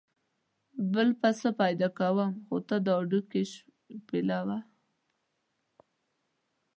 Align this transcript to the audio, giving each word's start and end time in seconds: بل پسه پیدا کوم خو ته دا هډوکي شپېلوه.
بل 0.93 1.09
پسه 1.21 1.49
پیدا 1.61 1.87
کوم 1.99 2.29
خو 2.45 2.55
ته 2.67 2.75
دا 2.85 2.93
هډوکي 2.99 3.41
شپېلوه. 3.51 4.57